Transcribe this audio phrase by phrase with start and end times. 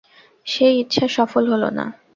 [0.47, 1.85] সেই ইচ্ছা সফল হল না।